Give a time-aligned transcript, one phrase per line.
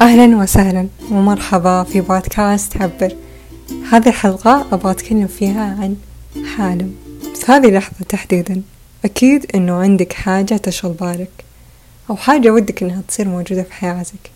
[0.00, 3.16] أهلا وسهلا ومرحبا في بودكاست عبر.
[3.90, 5.96] هذه الحلقة أبغى أتكلم فيها عن
[6.56, 6.94] حالم.
[7.34, 8.62] في هذه اللحظة تحديدا
[9.04, 11.44] أكيد أنه عندك حاجة تشغل بالك
[12.10, 14.30] أو حاجة ودك أنها تصير موجودة في حياتك.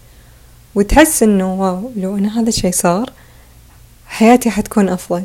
[0.74, 3.12] وتحس أنه واو لو أن هذا الشي صار
[4.07, 5.25] حياتي حتكون أفضل.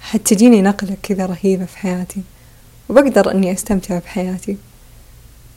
[0.00, 2.22] حتجيني نقلة كذا رهيبة في حياتي.
[2.88, 4.56] وبقدر أني أستمتع بحياتي.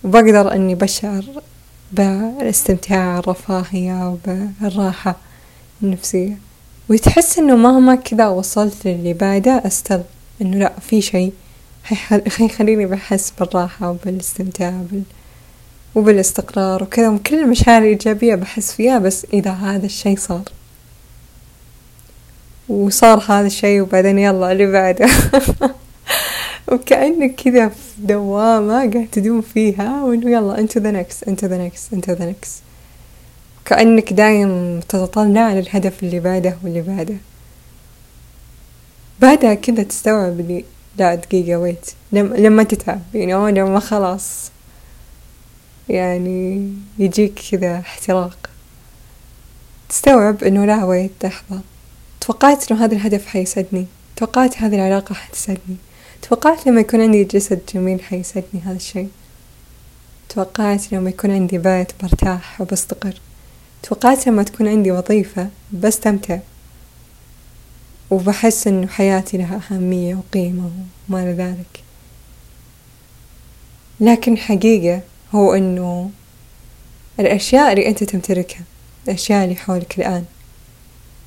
[0.04, 1.24] وبقدر أني بشعر
[1.94, 5.16] بالاستمتاع الرفاهية وبالراحة
[5.84, 6.38] النفسية.
[6.90, 10.04] وتحس إنه مهما كذا وصلت للي بعده أستل.
[10.42, 11.34] إنه لا في شيء
[12.30, 15.04] حيخليني بحس بالراحة وبالاستمتاع بال...
[15.96, 17.10] وبالاستقرار وكذا.
[17.10, 20.44] وكل المشاعر الإيجابية بحس فيها بس إذا هذا الشيء صار.
[22.70, 25.10] وصار هذا الشيء وبعدين يلا اللي بعده.
[26.72, 31.96] وكأنك كذا في دوامة قاعد تدوم فيها وإنه يلا into the next into the next
[31.96, 32.50] into the next.
[33.66, 37.16] كأنك دايم تتطلع للهدف اللي بعده واللي بعده.
[39.20, 40.66] بعدها كذا تستوعب اللي
[40.98, 44.52] لا دقيقة ويت لما, لما تتعب يعني لما خلاص.
[45.90, 48.50] يعني يجيك كذا احتراق.
[49.90, 51.62] تستوعب إنه لا ويت لحظة.
[52.22, 53.86] توقعت إنه هذا الهدف حيسعدني؟
[54.16, 55.76] توقعت هذه العلاقة حتسعدني؟
[56.30, 59.10] توقعت لما يكون عندي جسد جميل حيسعدني هذا الشيء.
[60.30, 63.14] توقعت لما يكون عندي بيت برتاح وبستقر.
[63.84, 66.40] توقعت لما تكون عندي وظيفة بستمتع.
[68.12, 70.72] وبحس إنه حياتي لها أهمية وقيمة
[71.10, 71.84] وما إلى ذلك.
[74.00, 75.02] لكن حقيقة
[75.32, 76.12] هو إنه
[77.20, 78.64] الأشياء اللي أنت تمتلكها
[79.08, 80.26] الأشياء اللي حولك الآن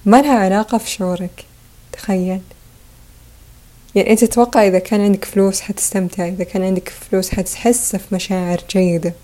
[0.05, 1.44] ما لها علاقة في شعورك.
[1.92, 2.41] تخيل.
[3.97, 8.61] يعني أنت تتوقع إذا كان عندك فلوس حتستمتع إذا كان عندك فلوس حتحس في مشاعر
[8.70, 9.14] جيدة.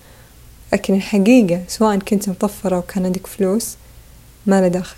[0.73, 3.75] لكن الحقيقة سواء كنت مطفرة كان عندك فلوس
[4.45, 4.95] ما له دخل.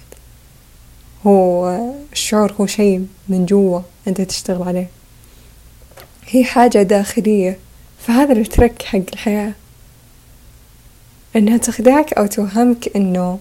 [1.27, 1.79] هو
[2.13, 4.89] الشعور هو شيء من جوا أنت تشتغل عليه.
[6.27, 7.59] هي حاجة داخلية.
[7.99, 9.53] فهذا الترك حق الحياة.
[11.35, 13.39] إنها تخدعك أو توهمك إنه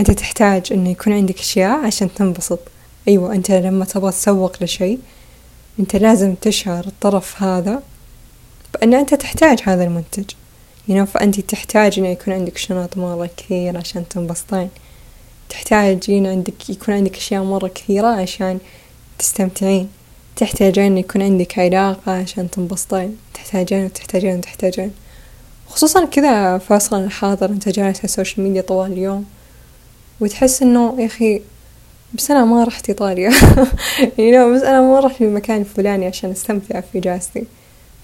[0.00, 2.60] أنت تحتاج إنه يكون عندك أشياء عشان تنبسط.
[3.08, 4.98] أيوة أنت لما تبغى تسوق لشيء
[5.80, 7.82] أنت لازم تشعر الطرف هذا
[8.74, 10.24] بأن أنت تحتاج هذا المنتج.
[10.90, 14.68] Know فأنت تحتاج إنه يكون عندك شنط مرة كثير عشان تنبسطين.
[15.48, 18.58] تحتاجين عندك يكون عندك أشياء مرة كثيرة عشان
[19.18, 19.88] تستمتعين.
[20.36, 23.16] تحتاجين يكون عندك علاقة عشان تنبسطين.
[23.34, 24.90] تحتاجين وتحتاجين وتحتاجين.
[25.68, 29.24] خصوصا كذا في عصرنا الحاضر أنت جالس على ال social media طوال اليوم
[30.20, 31.42] وتحس إنه يا أخي
[32.14, 33.30] بس أنا ما رحت إيطاليا.
[34.18, 37.44] You بس أنا ما رحت المكان الفلاني عشان أستمتع في إجازتي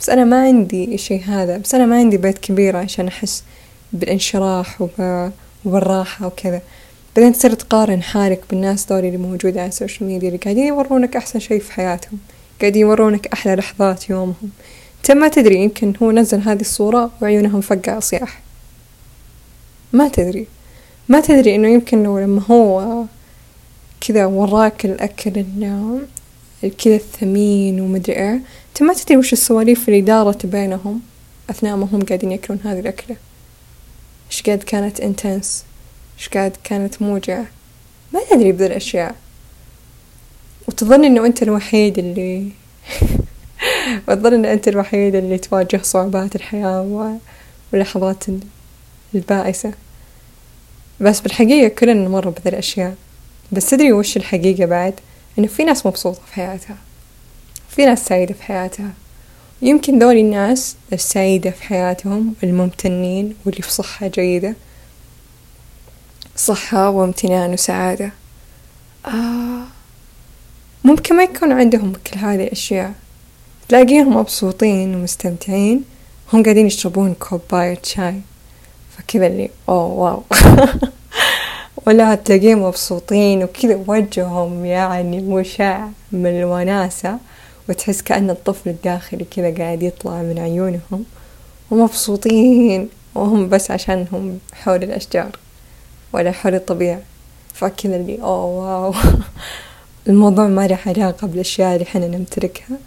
[0.00, 1.58] بس أنا ما عندي الشي هذا.
[1.58, 3.44] بس أنا ما عندي بيت كبير عشان أحس
[3.92, 5.30] بالانشراح وب...
[5.64, 6.62] وبالراحة وكذا.
[7.16, 11.16] بعدين تصير تقارن حالك بالناس دول اللي موجودة على ال social media اللي قاعدين يورونك
[11.16, 12.18] أحسن شي في حياتهم.
[12.60, 14.50] قاعدين يورونك أحلى لحظات يومهم.
[14.98, 18.40] أنت ما تدري يمكن هو نزل هذه الصورة وعيونهم فقع صياح.
[19.92, 20.46] ما تدري.
[21.08, 23.04] ما تدري إنه يمكن لو لما هو
[24.00, 25.44] كذا وراك الأكل
[26.62, 28.40] كذا الثمين ومدري إيه.
[28.68, 31.00] أنت ما تدري وش السواليف اللي دارت بينهم
[31.50, 33.16] أثناء ما هم قاعدين يأكلون هذه الأكلة.
[34.30, 35.64] إيش قد كانت انتنس
[36.18, 37.46] إيش قد كانت موجعة؟
[38.14, 39.14] ما تدري بذي الأشياء.
[40.68, 42.50] وتظن إنه أنت الوحيد اللي
[44.08, 47.10] وتظن إن أنت الوحيد اللي تواجه صعوبات الحياة
[47.72, 48.24] واللحظات
[49.14, 49.72] البائسة.
[51.00, 52.94] بس بالحقيقة كلنا نمر بذي الأشياء.
[53.52, 54.94] بس تدري وش الحقيقة بعد؟
[55.38, 56.76] إنه في ناس مبسوطة في حياتها.
[57.68, 58.90] في ناس سعيدة في حياتها.
[59.62, 64.54] يمكن ذولي الناس السعيدة في حياتهم الممتنين واللي في صحة جيدة.
[66.36, 68.12] صحة وامتنان وسعادة.
[69.06, 69.64] آه
[70.84, 72.92] ممكن ما يكون عندهم كل هذه الأشياء.
[73.68, 75.84] تلاقيهم مبسوطين ومستمتعين.
[76.32, 78.20] هم قاعدين يشربون كوباية شاي.
[78.96, 80.22] فكذا اللي أوه واو.
[81.86, 87.18] ولا تلاقيهم مبسوطين وكذا وجههم يعني مشع من الوناسة
[87.68, 91.04] وتحس كأن الطفل الداخلي كذا قاعد يطلع من عيونهم
[91.70, 95.30] ومبسوطين وهم بس عشانهم حول الأشجار
[96.12, 97.00] ولا حول الطبيعة.
[97.54, 98.94] فكذا اللي أوه واو.
[100.08, 102.78] الموضوع ما له علاقة بالأشياء اللي إحنا نمتلكها.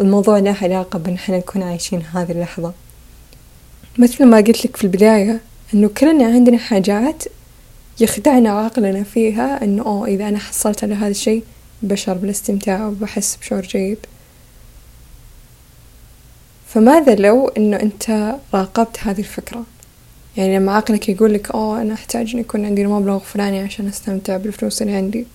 [0.00, 2.72] الموضوع له علاقة بأن إحنا نكون عايشين هذه اللحظة.
[3.98, 5.40] مثل ما قلت لك في البداية
[5.74, 7.24] إنه كلنا عندنا حاجات
[8.00, 11.44] يخدعنا عقلنا فيها إنه أوه إذا أنا حصلت على هذا الشيء
[11.82, 13.98] بشعر بالاستمتاع وبحس بشعور جيد.
[16.68, 19.64] فماذا لو إنه أنت راقبت هذه الفكرة؟
[20.36, 24.36] يعني لما عقلك يقول لك أوه أنا أحتاج إن يكون عندي المبلغ الفلاني عشان أستمتع
[24.36, 25.26] بالفلوس اللي عندي.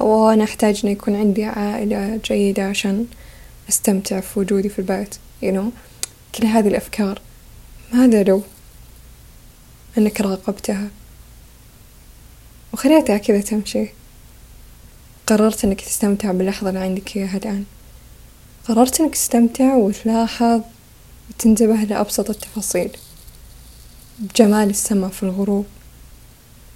[0.00, 3.06] أو أنا أحتاج إن يكون عندي عائلة جيدة عشان
[3.68, 5.14] أستمتع في وجودي في البيت.
[5.42, 5.70] You know
[6.38, 7.20] كل هذه الأفكار.
[7.92, 8.42] ماذا لو
[9.98, 10.88] أنك راقبتها؟
[12.74, 13.86] وخليتها كذا تمشي
[15.26, 17.64] قررت أنك تستمتع باللحظة اللي عندك إياها الآن.
[18.68, 20.60] قررت أنك تستمتع وتلاحظ
[21.30, 22.96] وتنتبه لأبسط التفاصيل.
[24.18, 25.66] بجمال السماء في الغروب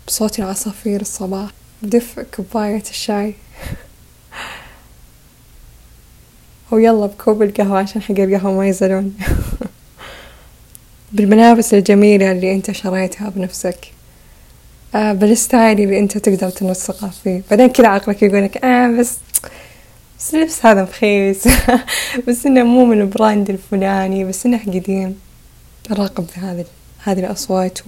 [0.06, 1.50] بصوت العصافير الصباح
[1.82, 3.34] بدفء كوباية الشاي.
[6.70, 9.16] ويلا بكوب القهوة عشان حق القهوة ما يزعلون
[11.12, 13.97] بالملابس الجميلة اللي أنت شريتها بنفسك.
[14.94, 19.16] آه بالستايل اللي أنت تقدر تنسقه فيه بعدين كذا عقلك يقولك آه بس
[20.18, 21.44] بس اللبس هذا رخيص
[22.28, 25.20] بس إنه مو من البراند الفلاني بس إنه قديم.
[25.90, 26.64] راقب بهذه
[27.04, 27.78] هذه الأصوات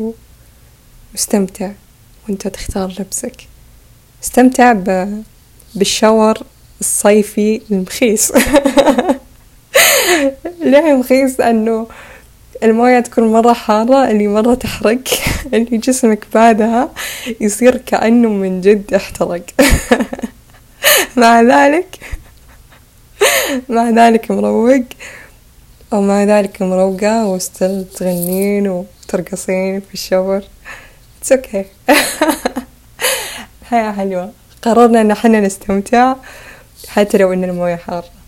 [1.13, 1.71] واستمتع
[2.29, 3.47] وأنت تختار لبسك.
[4.25, 5.23] استمتع ب...
[5.75, 6.39] بالشاور
[6.81, 8.33] الصيفي المخيس.
[10.65, 11.87] ليه مخيس؟ لأنه
[12.63, 14.99] الموية تكون مرة حارة اللي مرة تحرق
[15.55, 16.91] اللي جسمك بعدها
[17.41, 19.43] يصير كأنه من جد احترق.
[21.17, 21.99] مع ذلك
[23.69, 24.83] مع ذلك مروق
[25.93, 30.43] أو مع ذلك مروقة و still تغنين وترقصين في ال shower.
[31.21, 31.65] it's okay
[33.63, 34.33] الحياة حلوة.
[34.63, 36.15] قررنا إن إحنا نستمتع
[36.89, 38.20] حتى لو إن الموية حارة.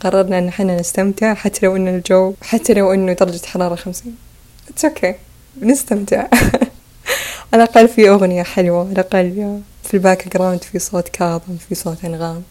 [0.00, 4.16] قررنا إن إحنا نستمتع حتى لو إن الجو حتى لو إنه درجة حرارة خمسين.
[4.68, 5.14] it's okay
[5.56, 6.26] بنستمتع
[7.52, 12.04] على الأقل في أغنية حلوة على الأقل في ال background في صوت كاظم في صوت
[12.04, 12.42] أنغام.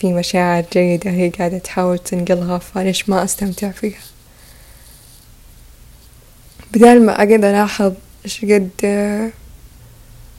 [0.00, 4.00] في مشاعر جيدة هي قاعدة تحاول تنقلها فليش ما أستمتع فيها؟
[6.72, 7.92] بدال ما أقعد ألاحظ
[8.24, 8.70] إيش قد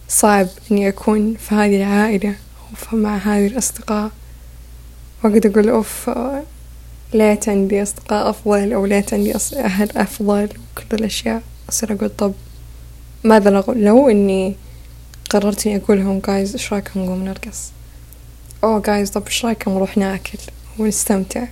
[0.09, 2.35] صعب إني أكون في هذه العائلة
[2.93, 4.11] مع هذه الأصدقاء.
[5.23, 6.09] وأقعد أقول أوف
[7.13, 11.41] ليت عندي أصدقاء أفضل أو ليت عندي أهل أفضل وكل الأشياء.
[11.69, 12.33] أصير أقول طب
[13.23, 14.55] ماذا لو إني
[15.29, 17.71] قررت إني أقول لهم جايز إيش رأيكم نقوم نرقص؟
[18.63, 20.39] أوه جايز طب إيش رأيكم نروح ناكل؟
[20.79, 21.43] ونستمتع.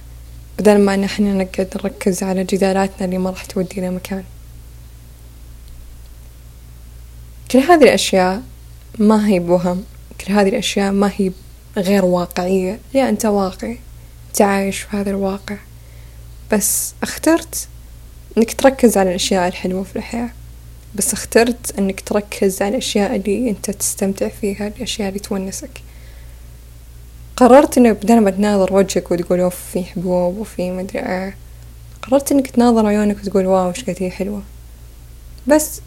[0.59, 4.23] بدل ما إن إحنا نقعد نركز على جدالاتنا اللي ما راح تودي لمكان
[7.51, 8.41] كل هذه الأشياء
[8.99, 9.83] ما هي بوهم.
[10.21, 11.31] كل هذه الأشياء ما هي
[11.77, 12.79] غير واقعية.
[12.93, 13.77] لا أنت واقعي
[14.27, 15.57] أنت عايش في هذا الواقع.
[16.51, 17.67] بس اخترت
[18.37, 20.29] إنك تركز على الأشياء الحلوة في الحياة.
[20.95, 25.81] بس اخترت إنك تركز على الأشياء اللي أنت تستمتع فيها الأشياء اللي تونسك.
[27.37, 31.35] قررت إنه بدل ما تناظر وجهك وتقول أوف في حبوب وفي مدري إيه.
[32.01, 34.41] قررت إنك تناظر عيونك وتقول واو إيش قد هي حلوة.
[35.47, 35.81] بس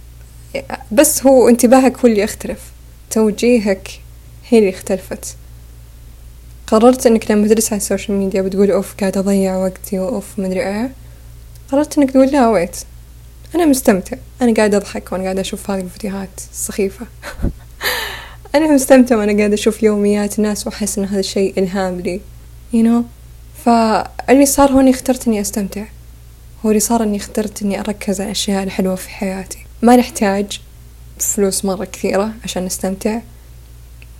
[0.92, 2.60] بس هو انتباهك هو اللي يختلف.
[3.10, 3.88] توجيهك
[4.48, 5.36] هي اللي اختلفت.
[6.70, 10.66] قررت إنك لما تجلس على ال social media بتقول أوف قاعد أضيع وقتي وأوف مدري
[10.66, 10.90] إيه
[11.72, 12.76] قررت إنك تقول لا wait
[13.54, 14.16] أنا مستمتع.
[14.42, 17.06] أنا قاعد أضحك وأنا قاعد أشوف هذه الفيديوهات السخيفة
[18.54, 22.20] أنا مستمتع وأنا قاعد أشوف يوميات الناس وأحس إن هذا الشيء إلهام لي.
[22.74, 23.02] You know
[23.64, 25.84] فاللي صار هو إني اخترت إني أستمتع.
[26.64, 29.58] هو اللي صار إني اخترت إني أركز على الأشياء الحلوة في حياتي.
[29.82, 30.60] ما نحتاج
[31.18, 33.20] فلوس مرة كثيرة عشان نستمتع.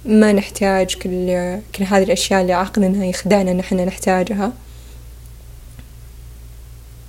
[0.05, 4.53] ما نحتاج كل كل هذه الأشياء اللي عقلنا يخدعنا إن إحنا نحتاجها.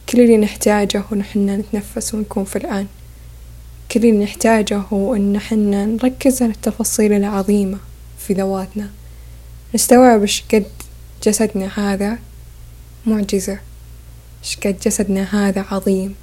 [0.10, 2.88] كل اللي نحتاجه هو إحنا نتنفس ونكون في الآن
[3.91, 7.77] كل اللي نحتاجه هو إن إحنا نركز على التفاصيل العظيمة
[8.19, 8.89] في ذواتنا.
[9.75, 10.65] نستوعب إيش قد
[11.24, 12.17] جسدنا هذا
[13.05, 13.60] معجزة.
[14.43, 16.15] إيش قد جسدنا هذا عظيم.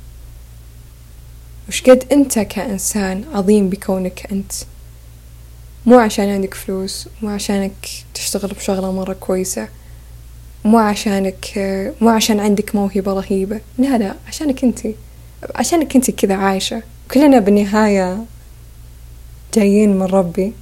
[1.68, 4.52] وش قد أنت كإنسان عظيم بكونك أنت.
[5.86, 7.72] مو عشان عندك فلوس مو عشانك
[8.14, 9.68] تشتغل بشغلة مرة كويسة
[10.64, 11.52] مو عشانك
[12.00, 14.94] مو عشان عندك موهبة رهيبة لا لا عشانك انتي
[15.54, 16.82] عشانك انتي كذا عايشة.
[17.10, 18.24] كلنا بالنهاية
[19.54, 20.52] جايين من ربي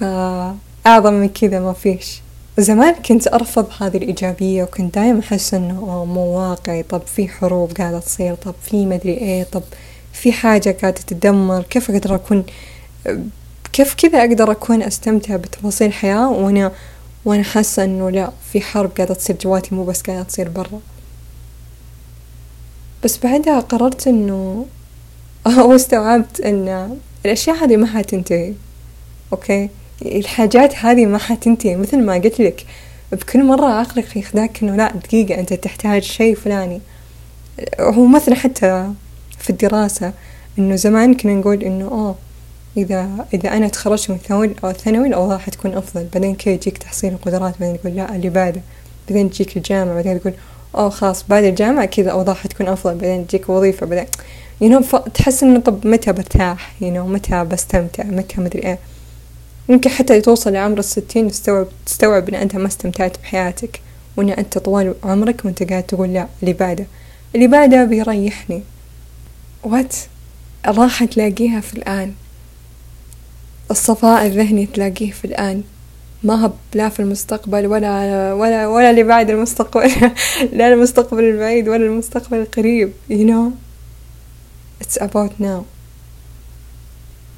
[0.00, 2.20] فأعظم من كذا ما فيش.
[2.58, 6.82] زمان كنت أرفض هذه الإيجابية وكنت دايما أحس إنه مو واقعي.
[6.82, 9.62] طب في حروب قاعدة تصير طب في مدري إيه طب
[10.12, 12.44] في حاجة قاعدة تتدمر كيف أقدر أكون
[13.76, 16.72] كيف كذا أقدر أكون أستمتع بتفاصيل الحياة وأنا
[17.24, 20.80] وأنا حاسة إنه لا في حرب قاعدة تصير جواتي مو بس قاعدة تصير برا.
[23.04, 24.66] بس بعدها قررت إنه
[25.68, 28.52] واستوعبت إن الأشياء هذه ما حتنتهي
[29.32, 29.68] أوكي؟
[30.02, 31.76] الحاجات هذه ما حتنتهي.
[31.76, 32.66] مثل ما قلت لك
[33.12, 36.80] بكل مرة عقلك يخدعك إنه لا دقيقة أنت تحتاج شيء فلاني.
[37.80, 38.92] هو مثلا حتى
[39.38, 40.12] في الدراسة
[40.58, 42.25] إنه زمان كنا نقول إنه أوه
[42.76, 46.06] إذا إذا أنا تخرجت من ثانوي أو ثانوي الأوضاع حتكون أفضل.
[46.14, 48.60] بعدين كذا يجيك تحصيل القدرات بعدين تقول لا اللي بعده.
[49.08, 50.32] بعدين تجيك الجامعة بعدين تقول
[50.74, 52.94] أوه خلاص بعد الجامعة كذا الأوضاع حتكون أفضل.
[52.94, 54.06] بعدين تجيك وظيفة بعدين
[54.60, 58.62] you you know تحس إنه طب متى برتاح you you know متى بستمتع متى مدري
[58.62, 58.78] إيه.
[59.68, 63.80] يمكن حتى توصل لعمر الستين تستوعب تستوعب إن أنت ما استمتعت بحياتك
[64.16, 66.86] وإن أنت طوال عمرك وأنت قاعد تقول لا اللي بعده.
[67.34, 68.62] اللي بعده بيريحني.
[69.64, 69.96] but
[70.66, 72.12] الراحة تلاقيها في الآن.
[73.70, 75.62] الصفاء الذهني تلاقيه في الآن.
[76.22, 79.90] ما هب لا في المستقبل ولا ولا ولا اللي بعد المستقبل.
[80.58, 83.52] لا المستقبل البعيد ولا المستقبل القريب you know.
[84.84, 85.62] It's about now.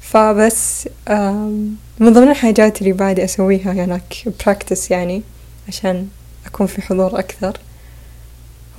[0.01, 0.89] فبس
[1.99, 4.01] من ضمن الحاجات اللي بعد أسويها يعني
[4.45, 5.21] practice يعني
[5.67, 6.07] عشان
[6.45, 7.57] أكون في حضور أكثر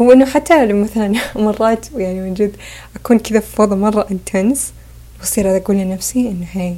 [0.01, 2.57] هو إنه حتى مثلا مرات يعني من جد
[2.97, 4.73] أكون كذا في وضع مرة intense
[5.21, 6.77] وأصير أقول لنفسي إنه هاي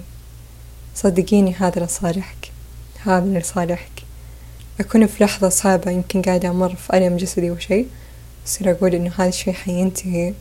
[0.94, 2.50] صدقيني هذا لصالحك
[3.04, 4.02] هذا لصالحك
[4.80, 7.84] أكون في لحظة صعبة يمكن قاعدة أمر في ألم جسدي وشي
[8.46, 10.34] أصير أقول إنه هذا الشي حينتهي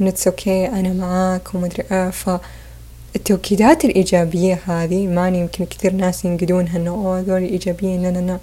[0.00, 2.10] and it's okay أنا معاك ومدري إيه.
[2.10, 8.38] فالتوكيدات الإيجابية هذه ماني يمكن كثير ناس ينقدونها إنه أوه ذول إيجابيين لا لا لا.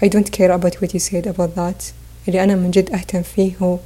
[0.00, 1.92] I don't care about what you said about that.
[2.28, 3.78] اللي أنا من جد أهتم فيه هو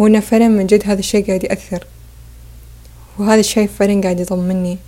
[0.00, 1.86] هو إنه فعلا من جد هذا الشي قاعد يأثر.
[3.18, 4.78] وهذا الشي فعلا قاعد يطمني.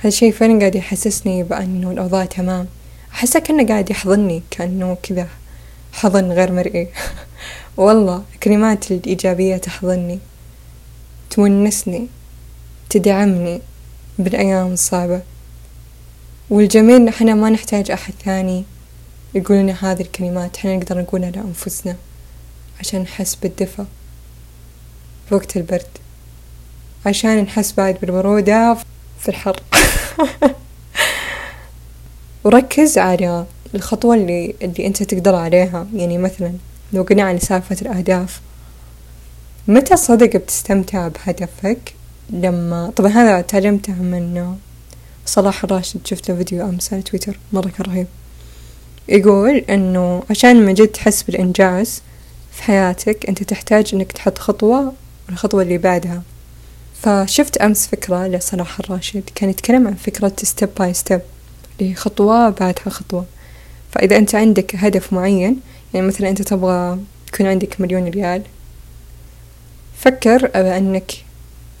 [0.00, 2.66] هذا الشي فعلا قاعد يحسسني بأنه الأوضاع تمام.
[3.12, 5.28] أحسه كأنه قاعد يحضني كأنه كذا
[5.92, 6.88] حضن غير مرئي.
[7.76, 10.18] والله الكلمات الإيجابية تحضني
[11.30, 12.06] تونسني
[12.90, 13.60] تدعمني
[14.18, 15.20] بالأيام الصعبة.
[16.50, 18.64] والجميل إحنا ما نحتاج أحد ثاني
[19.34, 20.56] يقول لنا هذه الكلمات.
[20.56, 21.96] إحنا نقدر نقولها لأنفسنا
[22.80, 23.84] عشان نحس بالدفى
[25.28, 25.98] في وقت البرد.
[27.06, 28.76] عشان نحس بعد بالبرودة.
[29.18, 29.60] في الحر.
[32.44, 35.86] وركز على الخطوة اللي اللي أنت تقدر عليها.
[35.94, 36.52] يعني مثلا
[36.92, 38.40] لو قلنا على سالفة الأهداف
[39.68, 41.94] متى صدق بتستمتع بهدفك؟
[42.30, 44.56] لما طبعا هذا تعلمته من
[45.26, 46.06] صلاح الراشد.
[46.06, 48.06] شفت له فيديو أمس على تويتر مرة كان رهيب.
[49.08, 52.02] يقول إنه عشان من جد تحس بالإنجاز
[52.52, 54.92] في حياتك أنت تحتاج إنك تحط خطوة
[55.28, 56.22] والخطوة اللي بعدها.
[57.02, 61.20] فشفت أمس فكرة لصلاح الراشد كان يتكلم عن فكرة step by step
[61.80, 63.24] اللي خطوة بعدها خطوة.
[63.92, 65.60] فإذا أنت عندك هدف معين
[65.94, 68.42] يعني مثلا أنت تبغى يكون عندك مليون ريال
[69.96, 71.12] فكر أنك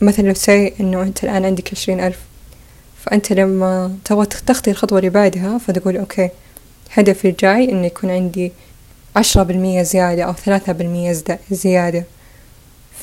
[0.00, 2.18] مثلا let's say أنه أنت الآن عندك عشرين ألف
[3.04, 6.30] فأنت لما تبغى تخطي الخطوة اللي بعدها فتقول okay
[6.92, 8.52] هدفي الجاي إنه يكون عندي
[9.16, 11.16] عشرة بالمية زيادة أو ثلاثة بالمية
[11.50, 12.04] زيادة.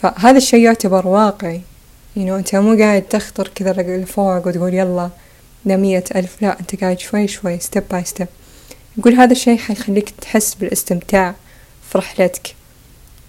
[0.01, 1.61] فهذا الشيء يعتبر واقعي.
[2.15, 5.09] You know أنت مو قاعد تخطر كذا لفوق وتقول يلا
[5.65, 6.41] ده مية ألف.
[6.41, 8.27] لا أنت قاعد شوي شوي step by step
[8.97, 11.35] يقول هذا الشي حيخليك تحس بالاستمتاع
[11.89, 12.55] في رحلتك.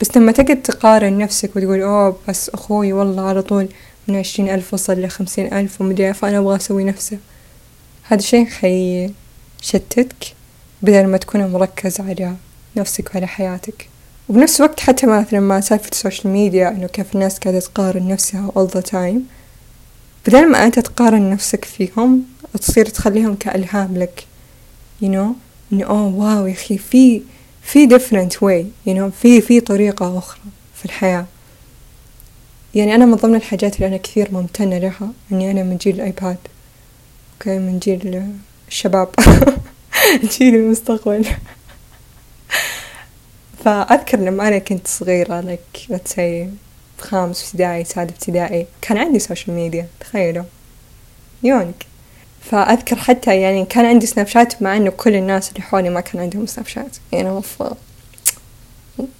[0.00, 3.68] بس لما تقعد تقارن نفسك وتقول أوه بس أخوي والله على طول
[4.08, 7.18] من عشرين ألف وصل لخمسين ألف ومدري فأنا أبغى أسوي نفسه.
[8.02, 10.14] هذا الشي حيشتتك
[10.82, 12.34] بدل ما تكون مركز على
[12.76, 13.88] نفسك وعلى حياتك.
[14.28, 18.50] وبنفس الوقت حتى مثلا مع سالفة ال social media إنه كيف الناس قاعدة تقارن نفسها
[18.56, 19.18] all the time.
[20.26, 22.22] بدل ما أنت تقارن نفسك فيهم
[22.60, 24.26] تصير تخليهم كإلهام لك
[25.02, 25.34] you know
[25.72, 27.22] إنه أوه wow يا أخي في
[27.62, 30.40] في different way you know في في طريقة أخرى
[30.74, 31.26] في الحياة.
[32.74, 36.03] يعني أنا من ضمن الحاجات اللي أنا كثير ممتنة لها إني أنا من جيل ال
[36.03, 36.36] iPad
[37.32, 38.22] okay؟ من جيل
[38.68, 39.08] الشباب.
[40.38, 41.26] جيل المستقبل.
[43.66, 46.20] فأذكر لما أنا كنت صغيرة like let's
[46.98, 50.44] خامس ابتدائي سادس ابتدائي كان عندي social media تخيلوا.
[51.42, 51.86] يونك.
[52.50, 56.46] فأذكر حتى يعني كان عندي Snapchat مع إنه كل الناس اللي حولي ما كان عندهم
[56.46, 57.62] Snapchat يعني مف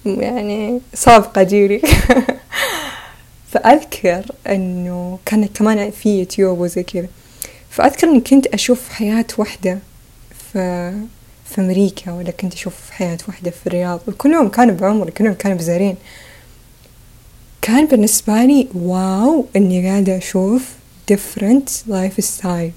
[0.05, 1.81] يعني سابقة جيلي
[3.51, 7.07] فأذكر إنه كان كمان في يوتيوب وزي كذا.
[7.69, 9.79] فأذكر إني كنت أشوف حياة وحدة
[10.53, 10.93] في
[11.49, 13.99] في أمريكا ولا كنت أشوف حياة وحدة في الرياض.
[14.07, 15.95] وكلهم كانوا بعمري كلهم كانوا بزارين.
[17.61, 20.73] كان بالنسبة لي واو إني قاعدة أشوف
[21.11, 22.71] different life style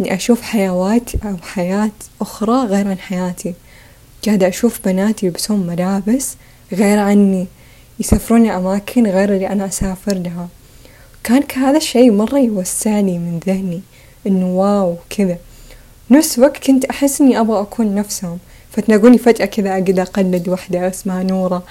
[0.00, 1.90] إني أشوف حيوات أو حياة
[2.20, 3.54] أخرى غير عن حياتي.
[4.26, 6.34] قاعدة أشوف بنات يلبسون ملابس
[6.72, 7.46] غير عني
[8.00, 10.48] يسافرون لأماكن غير اللي أنا أسافر لها.
[11.24, 13.82] كان هذا الشيء مرة يوسعني من ذهني
[14.26, 15.38] إنه واو كذا.
[16.10, 18.38] نفس الوقت كنت أحس إني أبغى أكون نفسهم.
[18.72, 21.62] فتلاقوني فجأة كذا أقعد أقلد وحدة اسمها نورة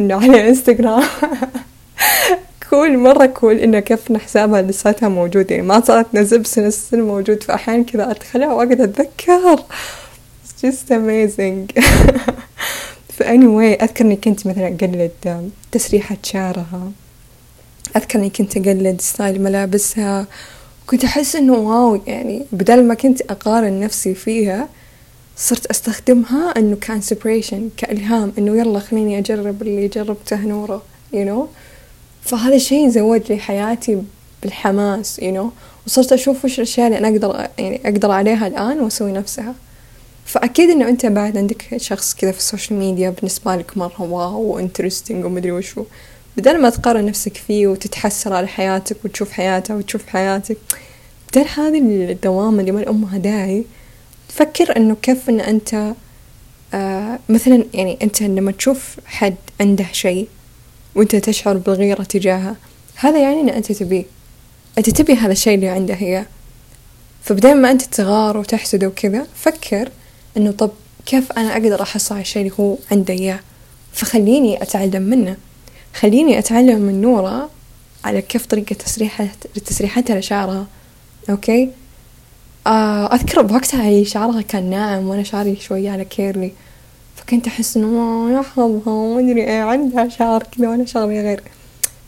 [0.00, 1.02] على إنستغرام.
[2.70, 7.00] كول مرة كول إنه كيف إن حسابها لساتها موجود يعني ما صارت تنزل بس السن
[7.00, 7.42] موجود.
[7.42, 9.56] فأحيانا كذا أدخلها وأقعد أتذكر.
[10.44, 11.82] It's just amazing.
[13.16, 16.90] فأني أذكر إني كنت مثلا أقلد تسريحة شعرها.
[17.96, 20.26] أذكر إني كنت أقلد style ملابسها.
[20.90, 24.68] كنت أحس إنه wow يعني بدل ما كنت أقارن نفسي فيها
[25.36, 31.46] صرت أستخدمها إنه ك inspiration كإلهام إنه يلا خليني أجرب اللي جربته نورة you know
[32.22, 34.02] فهذا الشيء زود لي حياتي
[34.42, 35.46] بالحماس you know
[35.88, 39.54] وصرت أشوف وش الأشياء اللي أنا أقدر يعني أقدر عليها الآن وأسوي نفسها.
[40.26, 44.42] فأكيد إنه أنت بعد عندك شخص كذا في ال social media بالنسبة لك مرة wow
[44.42, 45.84] و interesting ومدري وشو.
[46.38, 50.56] بدل ما تقارن نفسك فيه وتتحسر على حياتك وتشوف حياته وتشوف حياتك
[51.32, 51.78] بدل هذه
[52.10, 53.64] الدوامة اللي ما لأمها داعي
[54.28, 55.94] فكر إنه كيف إن أنت
[56.74, 60.28] آه مثلا يعني أنت لما تشوف حد عنده شيء
[60.94, 62.56] وأنت تشعر بالغيرة تجاهه
[62.94, 64.04] هذا يعني إن أنت تبيه
[64.78, 66.24] أنت تبي هذا الشيء اللي عنده هي.
[67.22, 69.90] فبدل ما أنت تغار وتحسد وكذا فكر
[70.36, 70.70] إنه طب
[71.06, 73.40] كيف أنا أقدر أحصل على الشيء اللي هو عنده إياه؟
[73.92, 75.36] فخليني أتعلم منه.
[75.94, 77.50] خليني أتعلم من نورة
[78.04, 79.28] على كيف طريقة تسريحة
[79.66, 80.66] تسريحتها لشعرها
[81.30, 81.70] okay؟
[82.66, 86.52] آه أذكر بوقتها شعرها كان ناعم وأنا شعري شوية على curly
[87.16, 91.42] فكنت أحس إنه ما يحفظها ما أدري إيه عندها شعر كذا وأنا شعري غير.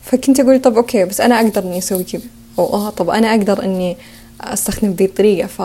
[0.03, 2.21] فكنت أقول طب أوكي بس أنا أقدر إني أسوي كذا.
[2.59, 3.97] أو آه طب أنا أقدر إني
[4.41, 5.47] أستخدم ذي الطريقة.
[5.47, 5.61] ف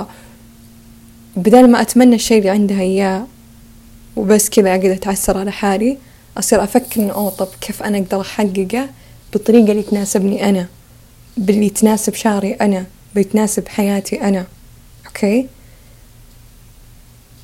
[1.37, 3.27] بدل ما أتمنى الشيء اللي عندها إياه
[4.17, 5.99] وبس كذا أقعد أتعسر على حالي
[6.39, 8.89] أصير أفكر إنه أوه طب كيف أنا أقدر أحققه
[9.33, 10.67] بالطريقة اللي تناسبني أنا
[11.37, 14.47] باللي تناسب شعري أنا بتناسب حياتي أنا
[15.07, 15.47] okay؟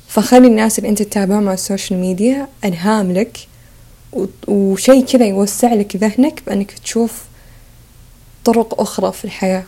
[0.07, 3.47] فخلي الناس اللي أنت تتابعهم على ال social media ألهام لك
[4.47, 7.23] وشي كذا يوسع لك ذهنك بأنك تشوف
[8.45, 9.63] طرق أخرى في الحياة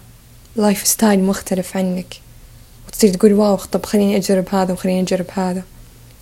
[0.55, 2.15] lifestyle مختلف عنك.
[2.87, 5.63] وتصير تقول wow طب خليني أجرب هذا وخليني أجرب هذا.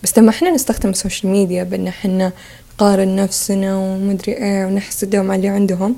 [0.04, 2.32] بس لما إحنا نستخدم ال social media بأن إحنا
[2.74, 5.96] نقارن نفسنا ومدري إيه ونحسدهم على اللي عندهم.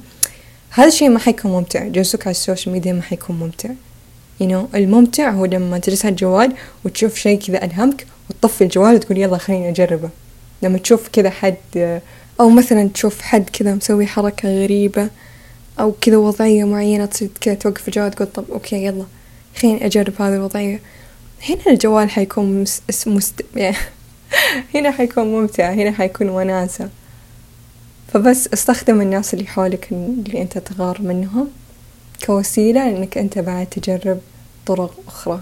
[0.70, 1.88] هذا الشيء ما حيكون ممتع.
[1.88, 3.70] جلسك على ال social media ما حيكون ممتع.
[4.44, 6.54] You know الممتع هو لما تجلس على الجوال
[6.86, 10.10] وتشوف شيء كذا ألهمك وتطفي الجوال وتقول يلا خليني أجربه.
[10.62, 12.02] لما تشوف كذا حد
[12.40, 15.10] أو مثلا تشوف حد كذا مسوي حركة غريبة
[15.80, 19.06] أو كذا وضعية معينة تصير كذا توقف الجوال تقول طب أوكي يلا
[19.62, 20.80] خليني أجرب هذه الوضعية.
[21.50, 23.08] هنا الجوال حيكون مس...
[23.08, 23.46] مست...
[23.56, 23.78] يعني
[24.76, 26.90] هنا حيكون ممتع هنا حيكون وناسة.
[28.14, 31.48] فبس استخدم الناس اللي حولك اللي أنت تغار منهم
[32.26, 34.20] كوسيلة إنك أنت بعد تجرب
[34.66, 35.42] طرق أخرى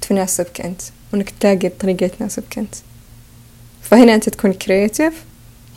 [0.00, 2.74] تناسبك أنت وإنك تلاقي الطريقة تناسبك أنت.
[3.82, 5.24] فهنا أنت تكون كرياتيف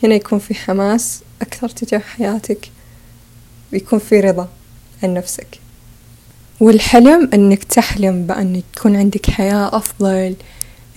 [0.03, 2.69] هنا يكون في حماس أكثر تجاه حياتك
[3.73, 4.49] ويكون في رضا
[5.03, 5.59] عن نفسك.
[6.59, 10.35] والحلم إنك تحلم بأن تكون عندك حياة أفضل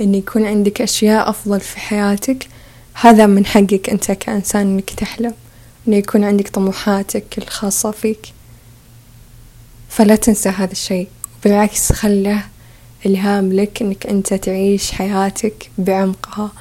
[0.00, 2.48] إن يكون عندك أشياء أفضل في حياتك.
[2.94, 5.34] هذا من حقك أنت كإنسان إنك تحلم.
[5.88, 8.32] انه يكون عندك طموحاتك الخاصة فيك.
[9.88, 11.08] فلا تنسى هذا الشيء.
[11.44, 12.42] بالعكس خله
[13.06, 16.52] إلهام لك إنك أنت تعيش حياتك بعمقها.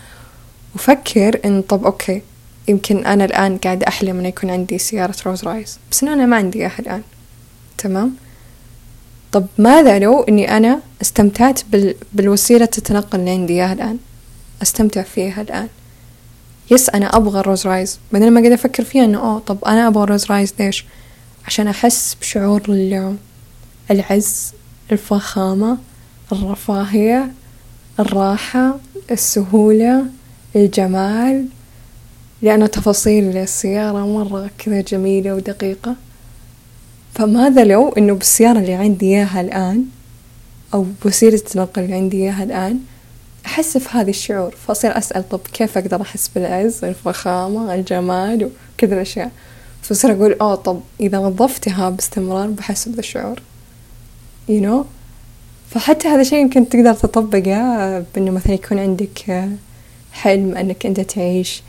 [0.75, 2.21] وفكر إن طب okay
[2.67, 6.35] يمكن أنا الآن قاعد أحلم إنه يكون عندي سيارة Rolls Royce بس إنه أنا ما
[6.35, 7.01] عندي إياها الآن.
[7.77, 8.15] تمام؟
[9.31, 11.95] طب ماذا لو إني أنا استمتعت بال...
[12.13, 13.97] بالوسيلة التنقل اللي عندي إياها الآن؟
[14.61, 15.67] أستمتع فيها الآن.
[16.71, 17.99] yes أنا أبغى Rolls Royce.
[18.13, 20.85] بعدين لما قاعد أفكر فيها إنه أوه طب أنا أبغى Rolls Royce ليش؟
[21.47, 22.61] عشان أحس بشعور
[23.91, 24.53] العز
[24.91, 25.77] الفخامة
[26.31, 27.31] الرفاهية
[27.99, 28.79] الراحة
[29.11, 30.05] السهولة
[30.55, 31.45] الجمال.
[32.41, 35.95] لأن تفاصيل السيارة مرة كذا جميلة ودقيقة.
[37.19, 39.85] فماذا لو إنه بالسيارة اللي عندي إياها الآن
[40.73, 42.79] أو بوسيلة النقل اللي عندي إياها الآن
[43.45, 44.55] أحس في هذا الشعور.
[44.67, 49.31] فأصير أسأل طب كيف أقدر أحس بالعز الفخامة الجمال وكذا الأشياء.
[49.81, 53.41] فأصير أقول أوه طب إذا وظفتها باستمرار بحس بذا الشعور.
[54.49, 54.85] You know
[55.69, 59.49] فحتى هذا الشيء يمكن تقدر تطبقه بأنه مثلا يكون عندك
[60.11, 61.63] حلم أنك أنت تعيش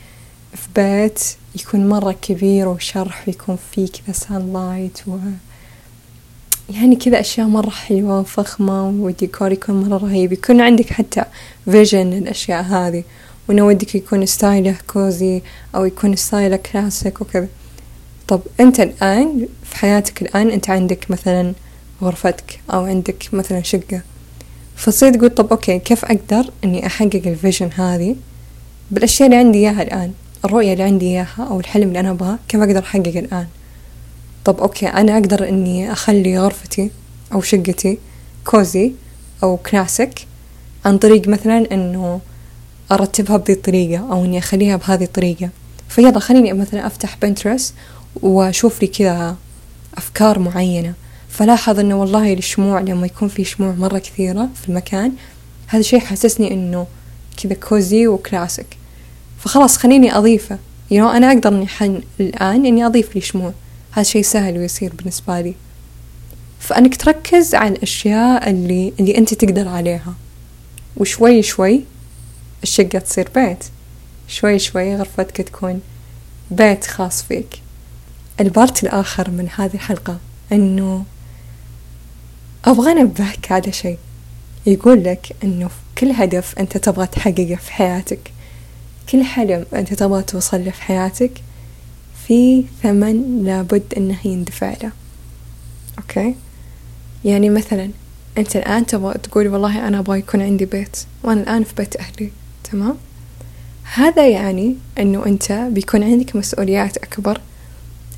[0.55, 1.19] في بيت
[1.55, 5.17] يكون مرة كبير وشرح ويكون فيه كذا سان لايت و
[6.69, 10.33] يعني كذا أشياء مرة حلوة وفخمة والديكور يكون مرة رهيب.
[10.33, 11.23] يكون عندك حتى
[11.65, 13.03] vision الأشياء هذه.
[13.49, 15.41] وإنه ودك يكون style ه cozy
[15.75, 17.47] أو يكون style ه classic وكذا.
[18.27, 21.53] طب أنت الآن في حياتك الآن أنت عندك مثلا
[22.01, 24.01] غرفتك أو عندك مثلا شقة.
[24.75, 28.15] فتصير تقول طب okay كيف أقدر إني أحقق ال vision هذه
[28.91, 30.13] بالأشياء اللي عندي إياها الآن؟
[30.45, 33.47] الرؤية اللي عندي إياها أو الحلم اللي أنا أبغاه كيف أقدر أحقق الآن؟
[34.45, 36.91] طب okay أنا أقدر إني أخلي غرفتي
[37.33, 37.97] أو شقتي
[38.45, 38.91] cozy
[39.43, 40.27] أو كلاسيك
[40.85, 42.19] عن طريق مثلا إنه
[42.91, 45.49] أرتبها بذي الطريقة أو إني أخليها بهذه الطريقة.
[45.89, 47.73] فيلا خليني مثلا أفتح Pinterest
[48.21, 49.35] وأشوف لي كذا
[49.97, 50.93] أفكار معينة.
[51.29, 55.11] فلاحظ إنه والله الشموع لما يكون في شموع مرة كثيرة في المكان
[55.67, 56.87] هذا الشيء حسسني إنه
[57.43, 58.80] كذا cozy و classic
[59.43, 60.57] فخلاص خليني أضيفه.
[60.91, 63.53] You know أنا أقدر إني حن الآن إني أضيف لي شموع.
[63.91, 65.55] هذا شيء سهل ويصير بالنسبة لي.
[66.59, 70.13] فأنك تركز على الأشياء اللي اللي أنت تقدر عليها.
[70.97, 71.83] وشوي شوي
[72.63, 73.65] الشقة تصير بيت.
[74.27, 75.81] شوي شوي غرفتك تكون
[76.51, 77.61] بيت خاص فيك.
[78.39, 80.17] البارت الآخر من هذه الحلقة
[80.51, 81.05] أنه
[82.65, 83.97] أبغى أنبهك على شيء.
[84.65, 88.30] يقول لك أنه في كل هدف أنت تبغى تحققه في حياتك.
[89.09, 91.31] كل حلم أنت تبغى توصل له في حياتك
[92.27, 94.91] في ثمن لابد أنه يندفع له.
[95.97, 96.35] okay؟
[97.25, 97.91] يعني مثلا
[98.37, 102.31] أنت الآن تبغى تقول والله أنا أبغى يكون عندي بيت وأنا الآن في بيت أهلي
[102.71, 102.95] تمام؟
[103.93, 107.41] هذا يعني أنه أنت بيكون عندك مسؤوليات أكبر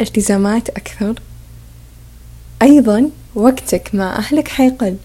[0.01, 1.19] التزامات أكثر
[2.61, 4.97] أيضا وقتك مع أهلك حيقل.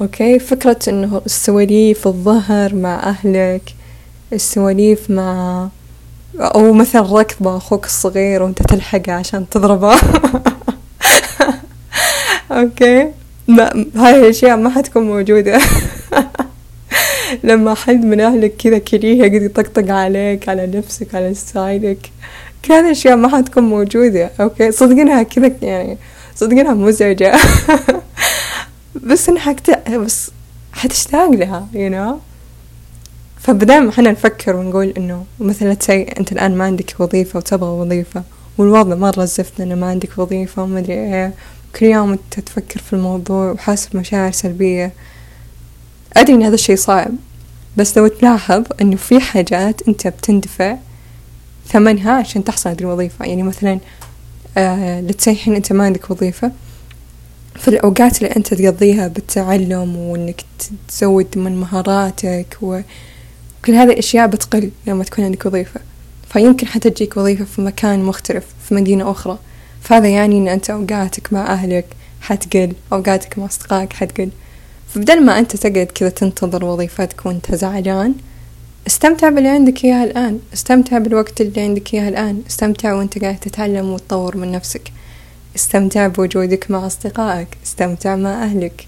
[0.00, 3.74] okay؟ فكرة أنه السواليف الظهر مع أهلك
[4.32, 5.68] السواليف مع
[6.38, 9.94] أو مثلا ركضة أخوك الصغير وأنت تلحقه عشان تضربه.
[12.50, 13.10] okay؟
[13.48, 15.58] ما هاي الأشياء ما حتكون موجودة.
[17.44, 22.10] لما حد من أهلك كذا كريه يقعد يطقطق عليك على نفسك على style ك
[22.64, 24.30] كل هذه الأشياء ما حتكون موجودة.
[24.40, 25.98] okay؟ صدقينها كذا يعني
[26.34, 27.34] صدقينها مزعجة.
[29.08, 29.52] بس إنها.
[29.96, 30.30] بس
[30.72, 32.29] حتشتاق لها you know
[33.42, 38.22] فبدال ما إحنا نفكر ونقول إنه مثلا تسي أنت الآن ما عندك وظيفة وتبغى وظيفة
[38.58, 41.34] والوضع مرة زفت إنه ما عندك وظيفة وما أدري إيه.
[41.76, 44.92] كل يوم أنت تفكر في الموضوع وحاسس بمشاعر سلبية.
[46.16, 47.10] أدري إن هذا الشي صعب
[47.76, 50.76] بس لو تلاحظ إنه في حاجات أنت بتندفع
[51.68, 53.24] ثمنها عشان تحصل هذه الوظيفة.
[53.24, 53.78] يعني مثلا
[54.58, 56.52] آه لتسي أنت ما عندك وظيفة.
[57.56, 60.44] في الأوقات اللي أنت تقضيها بالتعلم وإنك
[60.88, 62.56] تزود من مهاراتك
[63.64, 65.80] كل هذه الأشياء بتقل لما تكون عندك وظيفة.
[66.28, 69.38] فيمكن حتى تجيك وظيفة في مكان مختلف في مدينة أخرى.
[69.82, 71.86] فهذا يعني أن أنت أوقاتك مع أهلك
[72.20, 74.30] حتقل أوقاتك مع أصدقائك حتقل.
[74.94, 78.14] فبدل ما أنت تقعد كذا تنتظر وظيفتك وأنت زعلان
[78.86, 80.40] استمتع باللي عندك إياه الآن.
[80.54, 82.42] استمتع بالوقت اللي عندك إياه الآن.
[82.48, 84.92] استمتع وأنت قاعد تتعلم وتطور من نفسك.
[85.56, 87.48] استمتع بوجودك مع أصدقائك.
[87.64, 88.86] استمتع مع أهلك.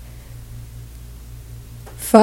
[1.99, 2.17] ف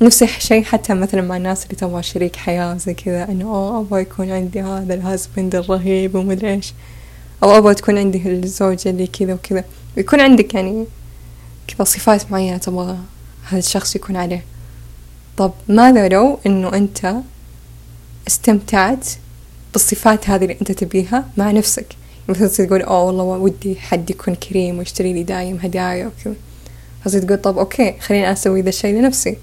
[0.00, 4.00] نفس الشيء حتى مثلا مع الناس اللي تبغى شريك حياة زي كذا إنه أوه أبغى
[4.00, 6.74] يكون عندي هذا الهازبند الرهيب ومدري إيش.
[7.42, 9.64] أو أبغى تكون عندي الزوجة اللي كذا وكذا.
[9.96, 10.86] ويكون عندك يعني
[11.66, 12.98] كذا صفات معينة تبغى
[13.48, 14.44] هذا الشخص يكون عليه.
[15.36, 17.14] طب ماذا لو إنه أنت
[18.28, 19.08] استمتعت
[19.72, 21.86] بالصفات هذه اللي أنت تبيها مع نفسك؟
[22.28, 26.34] مثلا تقول أوه والله ودي حد يكون كريم ويشتري لي دايم هدايا وكذا.
[27.04, 29.36] فتصير تقول طب okay خليني أسوي ذا الشيء لنفسي.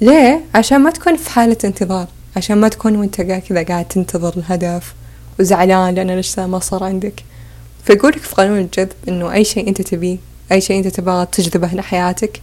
[0.00, 2.06] ليه؟ عشان ما تكون في حالة انتظار.
[2.36, 4.94] عشان ما تكون وانت كذا قاعد تنتظر الهدف
[5.40, 7.24] وزعلان لأنه لسه ما صار عندك.
[7.84, 10.18] فيقولك في قانون الجذب إنه أي شيء أنت تبيه
[10.52, 12.40] أي شيء أنت تبغى تجذبه لحياتك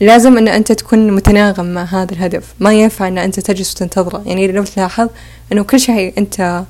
[0.00, 2.54] لازم أن أنت تكون متناغم مع هذا الهدف.
[2.60, 4.22] ما ينفع أن أنت تجلس وتنتظره.
[4.26, 5.08] يعني لو تلاحظ
[5.52, 6.64] أنه كل شيء أنت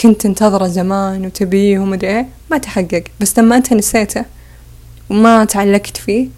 [0.00, 3.04] كنت تنتظره زمان وتبيه ومدري إيه ما تحقق.
[3.20, 4.24] بس لما أنت نسيته
[5.10, 6.28] وما تعلقت فيه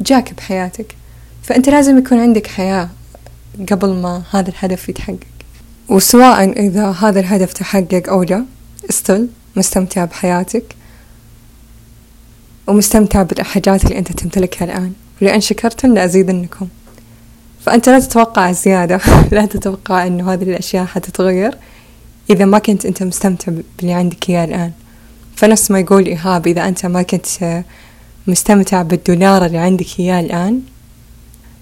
[0.00, 0.94] جاك بحياتك.
[1.44, 2.88] فأنت لازم يكون عندك حياة
[3.70, 5.18] قبل ما هذا الهدف يتحقق.
[5.88, 8.44] وسواء إذا هذا الهدف تحقق أو لا
[8.90, 10.76] استل مستمتع بحياتك
[12.66, 14.92] ومستمتع بالحاجات اللي أنت تمتلكها الآن.
[15.22, 16.68] ولأن شكرتم لأزيدنكم.
[17.60, 19.00] فأنت لا تتوقع الزيادة.
[19.32, 21.58] لا تتوقع أنه هذه الأشياء حتتغير
[22.30, 24.72] إذا ما كنت أنت مستمتع باللي عندك إياه الآن.
[25.36, 27.62] فنفس ما يقول إيهاب إذا أنت ما كنت
[28.26, 30.60] مستمتع بالدولار اللي عندك إياه الآن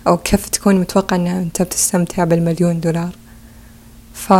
[0.06, 3.10] أو كيف تكون متوقع أن أنت بتستمتع بالمليون دولار.
[4.14, 4.30] ف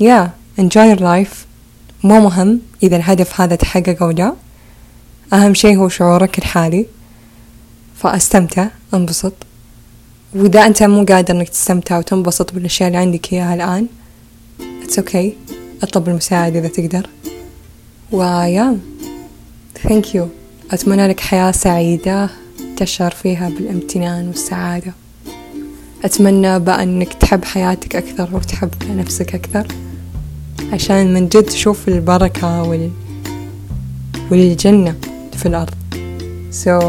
[0.00, 1.34] يا enjoy your life.
[2.04, 4.32] مو مهم إذا الهدف هذا تحقق أو لا.
[5.32, 6.86] أهم شيء هو شعورك الحالي.
[7.96, 9.32] فأستمتع انبسط.
[10.34, 13.86] وإذا أنت مو قادر إنك تستمتع وتنبسط بالأشياء اللي عندك إياها الآن
[14.60, 15.26] it's okay.
[15.82, 17.06] أطلب المساعدة إذا تقدر.
[18.12, 18.78] ويا
[19.82, 20.22] thank you.
[20.70, 22.30] أتمنى لك حياة سعيدة.
[22.76, 24.92] تشعر فيها بالامتنان والسعادة.
[26.04, 29.66] أتمنى بقى أنك تحب حياتك أكثر وتحب نفسك أكثر
[30.72, 32.90] عشان من جد تشوف البركة وال...
[34.30, 34.94] والجنة
[35.36, 35.74] في الأرض.
[36.50, 36.84] so so,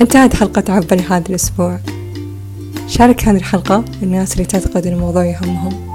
[0.00, 1.78] انتهت حلقة عبالي هذا الأسبوع.
[2.88, 5.92] شارك هذه الحلقة الناس اللي تعتقد الموضوع يهمهم.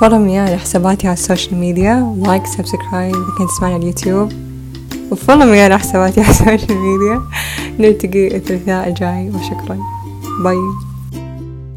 [0.00, 4.47] follow على حساباتي على ال social media like subscribe إذا كنت تسمعني على اليوتيوب.
[5.10, 7.22] و follow me على حساباتي على ال social media
[7.78, 9.78] نلتقي الثلاثاء الجاي وشكرا.
[10.44, 10.56] bye.